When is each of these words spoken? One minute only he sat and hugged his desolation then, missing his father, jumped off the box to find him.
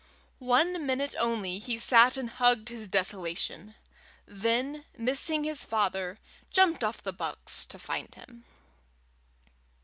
One 0.39 0.83
minute 0.87 1.13
only 1.19 1.59
he 1.59 1.77
sat 1.77 2.17
and 2.17 2.27
hugged 2.31 2.69
his 2.69 2.87
desolation 2.87 3.75
then, 4.25 4.83
missing 4.97 5.43
his 5.43 5.63
father, 5.63 6.17
jumped 6.49 6.83
off 6.83 7.03
the 7.03 7.13
box 7.13 7.67
to 7.67 7.77
find 7.77 8.15
him. 8.15 8.43